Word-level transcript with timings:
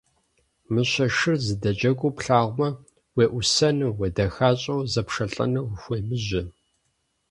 Мыщэ 0.73 1.05
шыр 1.17 1.37
зэдэджэгуу 1.45 2.11
плъагъумэ, 2.17 2.69
уеӀусэну, 3.15 3.91
уедэхащӀэу 3.99 4.81
зэпшэлӀэну 4.93 5.63
ухуемыжьэ. 5.71 6.43